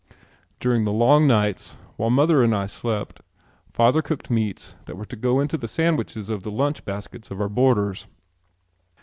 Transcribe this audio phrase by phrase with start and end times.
[0.59, 3.21] During the long nights, while mother and I slept,
[3.71, 7.49] father cooked meats that were to go into sandwiches for the lunch baskets of our
[7.49, 8.07] boarders.